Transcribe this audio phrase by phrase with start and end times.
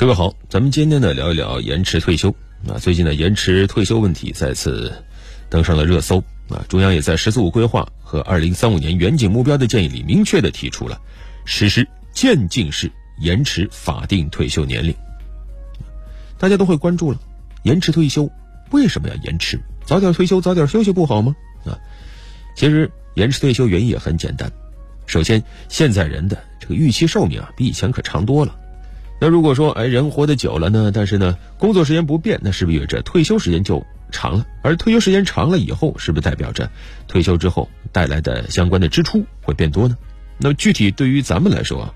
[0.00, 2.34] 各位好，咱们今天呢聊一聊延迟退休
[2.66, 2.78] 啊。
[2.80, 4.90] 最近呢，延迟退休问题再次
[5.50, 6.64] 登上了热搜啊。
[6.70, 10.98] 中央也在“十四五”规划和二零三五年远景目标的建议里，明确的提出了
[11.44, 14.94] 实施渐进式延迟法定退休年龄。
[16.38, 17.20] 大家都会关注了，
[17.64, 18.26] 延迟退休
[18.70, 19.60] 为什么要延迟？
[19.84, 21.36] 早点退休，早点休息不好吗？
[21.66, 21.76] 啊，
[22.56, 24.50] 其实延迟退休原因也很简单。
[25.04, 28.56] 首先，现在人的这个预期寿命啊，比以前可长多了。
[29.22, 34.46] 那如果说，哎，人活得久了呢，但是呢，工作时间不变，那是不是意味着退休时间就长了？
[34.62, 36.70] 而退休时间长了以后，是不是代表着
[37.06, 39.98] 退休之后带来的相关的支出会变多呢？
[40.38, 41.94] 那么具体对于咱们来说啊，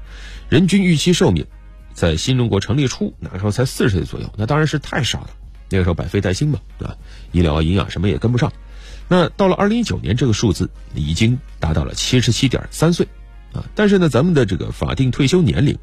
[0.51, 1.47] 人均预期寿命
[1.95, 5.31] 在新中国成立初那时候才四十岁左右，那当然是太少了。
[5.71, 6.95] 那个时候百废待兴嘛，对吧？
[7.33, 8.53] 医疗、营养什么也跟不上。
[9.09, 13.09] 那到了二零一九年，这个数字已经达到了七十七点三岁
[13.55, 13.65] 啊。
[13.75, 15.75] 但是呢，咱们的这个法定退休年龄，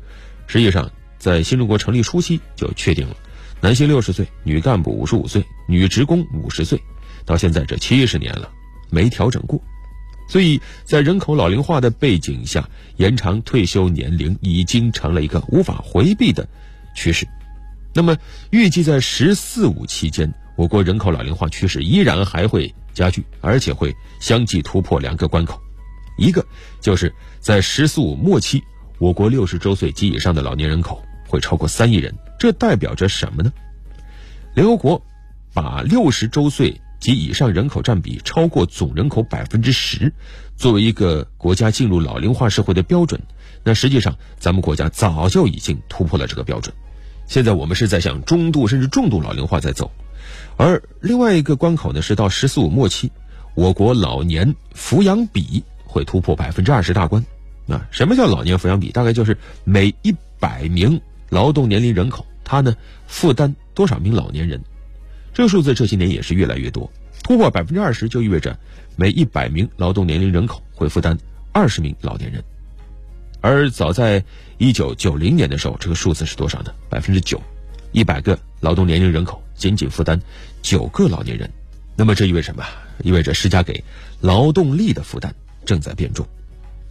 [0.45, 0.91] 实际上。
[1.21, 3.15] 在新中国成立初期就确定了，
[3.61, 6.81] 男性六十岁，女干部五十五岁，女职工五十岁，
[7.25, 8.49] 到现在这七十年了，
[8.89, 9.61] 没调整过。
[10.27, 16.49] 所以在人口老龄化的背景下，延长退休年龄已经成了一个无法回避的
[16.95, 17.27] 趋势。
[17.93, 18.17] 那么，
[18.49, 25.61] 预计在“十四五”期间，我国人口老龄化趋势依然还会加剧，而且会相继突破两个关口，
[26.17, 26.43] 一个
[26.79, 28.63] 就是在“十四五”末期，
[28.97, 30.99] 我国六十周岁及以上的老年人口。
[31.31, 33.53] 会超过三亿人，这代表着什么呢？
[34.53, 35.01] 联合国
[35.53, 40.11] 把六十周岁及以上人口占比超过总人口百分之十
[40.57, 43.21] 作为一个国家进入老龄化社会的标准。
[43.63, 46.75] 那实际上，咱们国家早就已经突破了这个标准。
[47.27, 49.89] 现在我们是在向中度甚至重度老龄化在走，
[50.57, 53.09] 而另外一个关口呢，是到“十四五”末期，
[53.55, 57.23] 我国老年抚养比会突破百分之二十大关。
[57.69, 58.91] 啊，什么叫老年抚养比？
[58.91, 60.99] 大概就是每一百名
[61.31, 62.75] 劳动年龄人口，他呢
[63.07, 64.61] 负担多少名老年人？
[65.33, 66.91] 这个数字这些年也是越来越多，
[67.23, 68.59] 突破百分之二十就意味着
[68.97, 71.17] 每一百名劳动年龄人口会负担
[71.53, 72.43] 二十名老年人。
[73.39, 74.21] 而早在
[74.57, 76.73] 一九九零年的时候，这个数字是多少呢？
[76.89, 77.41] 百分之九，
[77.93, 80.21] 一百个劳动年龄人口仅仅负担
[80.61, 81.49] 九个老年人。
[81.95, 82.65] 那么这意味着什么？
[83.03, 83.81] 意味着施加给
[84.19, 86.27] 劳动力的负担正在变重。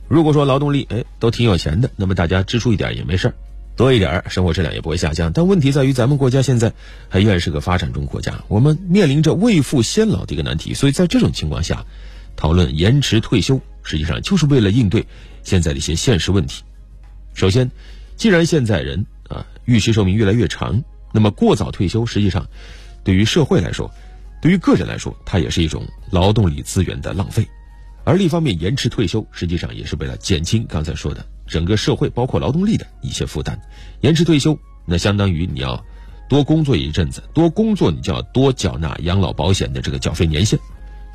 [0.09, 3.34] 如果说劳动力哎都挺有钱的，那么大家支出一点也没事儿。
[3.81, 5.33] 多一点生活质量也不会下降。
[5.33, 6.75] 但问题在于，咱们国家现在
[7.09, 10.75] 还依然是个发展中国家，我们面临着未富先老的一个难题。
[10.75, 11.87] 所以在这种情况下，
[12.37, 15.07] 讨论延迟退休，实际上就是为了应对
[15.43, 16.63] 现在的一些现实问题。
[17.33, 17.71] 首先，
[18.19, 22.47] 既然现在人啊预期寿命越来越长，那么过早退休，实际上
[23.03, 23.91] 对于社会来说，
[24.43, 27.49] 对于个人来说，它也是一种劳动力资源的浪费。
[28.05, 31.25] 而另一方面，延迟退休实际上也是为了减轻刚才说的。
[31.50, 33.61] 整个社会包括劳动力的一些负担，
[34.00, 34.56] 延迟退休，
[34.87, 35.84] 那相当于你要
[36.28, 40.59] 多工作一阵子，多工作你就要多缴纳养老保险的这个缴费年限。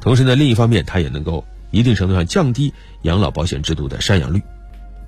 [0.01, 4.41] 同时呢，另一方面它也能够一定程度上降低养老保险制度的赡养率。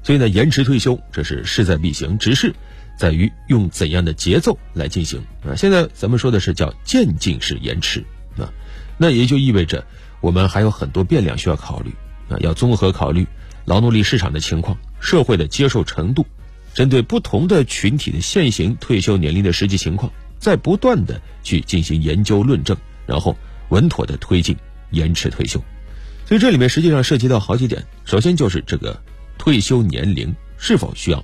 [0.01, 2.55] 所以呢，延迟退休这是势在必行，只是
[2.97, 5.53] 在于用怎样的节奏来进行啊。
[5.55, 8.03] 现在咱们说的是叫渐进式延迟
[8.37, 8.49] 啊，
[8.97, 9.85] 那也就意味着
[10.21, 11.93] 我们还有很多变量需要考虑
[12.29, 13.27] 啊，要综合考虑
[13.65, 14.77] 劳动力市场的情况。
[14.99, 16.25] 社会的接受程度，
[16.73, 22.75] 针对不同的群体的现行退休年龄的实际情况，在不断的去进行研究论证，
[23.05, 23.35] 然后
[23.69, 24.55] 稳妥的推进
[24.91, 25.61] 延迟退休。
[26.25, 27.85] 所以这里面实际上涉及到好几点。
[28.03, 29.01] 首先就是这个
[29.37, 31.23] 退休年龄是否需要，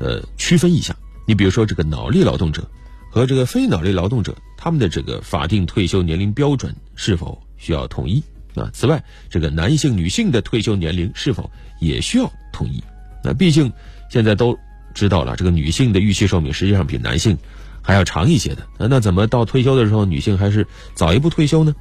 [0.00, 0.94] 呃，区分一下。
[1.26, 2.68] 你比如说这个脑力劳动者
[3.10, 8.22] 和这个非脑力劳动者，他们的这个法定退休年龄标准是否需要统一
[8.54, 8.70] 啊？
[8.74, 11.50] 此外，这个男性、女性的退休年龄是否
[11.80, 12.84] 也需要统一？
[13.24, 13.72] 那毕竟，
[14.10, 14.58] 现在都
[14.94, 17.38] 知道了，这个女性的预期寿命实际上比男性
[17.80, 18.66] 还要长一些的。
[18.78, 21.74] 那怎么到退休的时候，女性还是早一步退休呢？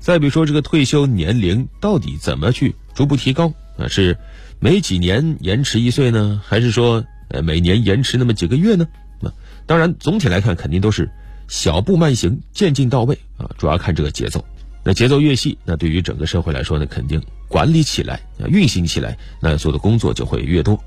[0.00, 3.52] 再比如说，这个退休年龄到底怎么去逐步提高？
[3.78, 4.18] 啊，是
[4.58, 8.88] 每几年延迟一岁呢，还是说呃每年延迟那么几个月呢？
[9.22, 9.32] 啊，
[9.66, 11.10] 当然总体来看，肯定都是
[11.48, 14.44] 小步慢行，渐进到位啊，主要看这个节奏。
[14.82, 20.82] 那节奏越细，那对于整个社会来说呢，肯定管理起来啊，运行起来，那做的工作就会越多。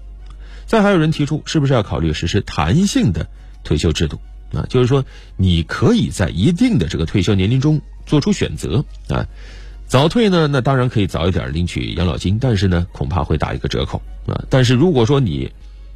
[0.66, 3.28] 再还有人提出，是不是要考虑实施弹性的
[3.64, 4.20] 退休制度
[4.54, 4.66] 啊？
[4.70, 5.04] 就是说，
[5.38, 9.26] 你可以在一定的这个退休年龄中做出选择啊。
[9.88, 14.44] 早退呢，那当然可以早一点领取养老金，但是呢，恐怕会打一个折扣啊。
[14.50, 15.52] 但是如果说你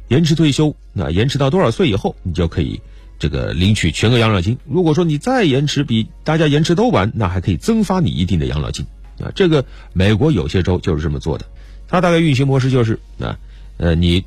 [0.08, 2.80] 延迟退休，那延迟到多少岁以后，你就可以。
[3.20, 8.86] 这个领取全额养老金，如果说你再延迟比大家延迟都晚，那还可以增发你一定的养老金
[9.18, 9.32] 啊。
[9.34, 11.44] 这个美国有些州就是这么做的，
[11.88, 13.36] 它大概运行模式就是啊，
[13.76, 14.24] 呃，你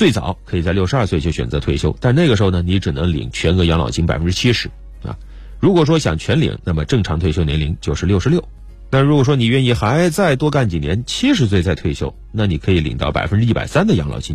[0.00, 4.70] 最早可以在六十二岁就选择退休，但那个时候呢，你只能领全额养老金百分之七十
[5.02, 5.14] 啊。
[5.60, 8.42] 如果说想全领，那么正常退休年龄就是六十六。
[8.90, 14.34] 那如果说你愿意还再多干几年，七十岁再退休，那你可以领到百分之一百三的养老金。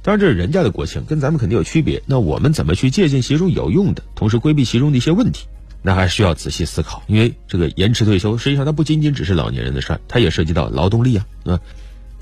[0.00, 2.02] 当然这是人家的国情，跟咱们肯定有区别。
[2.06, 5.44] 那我们怎么去借鉴其中有用的，同时规避其中的一些问题？
[5.82, 7.02] 那还需要仔细思考。
[7.08, 11.60] 因为这个延迟退休，实际上它不仅仅只是老年人的事儿，它也涉及到劳动力啊啊。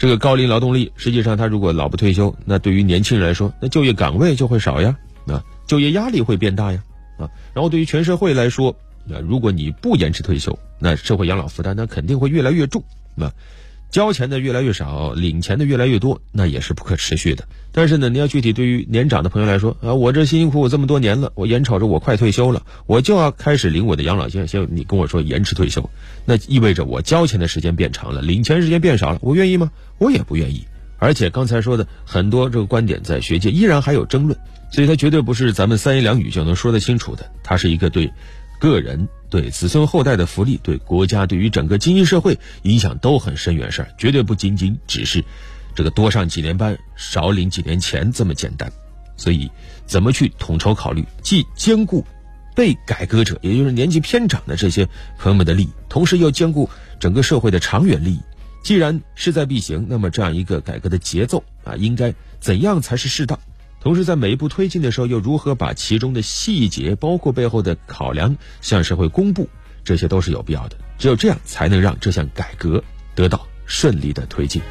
[0.03, 4.97] 这个高龄劳动力，实际上他如果老不退休，那对于年轻人来说，那就业岗位就会少呀，
[5.29, 6.83] 啊，就业压力会变大呀，
[7.19, 8.75] 啊，然后对于全社会来说。
[9.05, 12.83] 那如果你不延迟退休，那社会养老负担那肯定会越来越重，
[13.17, 13.33] 啊
[13.93, 17.45] 交钱的越来越少，领钱的越来越多，那也是不可持续的。
[17.73, 24.49] 但是呢，你要具体对于年长的朋友来说啊，我这辛辛苦苦这么多年了，我眼瞅着我快退休了，我就要开始领我的养老金。
[24.49, 25.91] 先你跟我说延迟退休，
[26.25, 29.71] 那意味着我交钱的时间变长了，领钱时间变少了，我愿意吗？
[29.99, 30.65] 我也不愿意。
[30.99, 34.39] 而且刚才说的很多这个观点，在学界依然还有争论，
[34.71, 38.11] 所以它绝对不是咱们三言两语就能说得清楚的，它是一个对。
[38.59, 45.25] 个人对子孙后代的福利，对国家对于整个经济社会影响都很深远事儿，绝对不仅仅只是
[45.75, 48.71] 这个多上几年班少领几年钱这么简单。
[49.17, 49.51] 所以，
[49.87, 52.05] 怎么去统筹考虑，既兼顾
[52.55, 54.87] 被改革者，也就是年纪偏长的这些
[55.19, 56.69] 朋友们的利益，同时又兼顾
[57.01, 58.21] 整个社会的长远利益。
[58.63, 63.39] 既然势在必行，那么这样一个改革的节奏啊，应该怎样才是适当？
[63.83, 69.49] 同时，在每一步推进的时候，又如何把其中的细节，包括背后的考量，向社会公布，
[69.83, 70.77] 这些都是有必要的。
[70.99, 72.83] 只有这样，才能让这项改革
[73.17, 74.63] 得到顺利的推进。